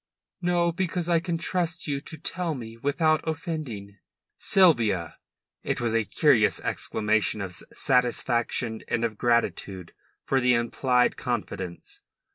"No. 0.41 0.71
Because 0.71 1.09
I 1.09 1.19
can 1.19 1.37
trust 1.37 1.87
you 1.87 1.99
to 1.99 2.17
tell 2.17 2.55
me 2.55 2.75
without 2.75 3.21
offending." 3.27 3.99
"Sylvia!" 4.35 5.19
It 5.61 5.79
was 5.79 5.93
a 5.93 6.05
curious 6.05 6.59
exclamation 6.61 7.39
of 7.39 7.61
satisfaction 7.71 8.81
and 8.87 9.03
of 9.03 9.19
gratitude 9.19 9.93
for 10.23 10.39
the 10.41 10.55
implied 10.55 11.17
confidence. 11.17 12.01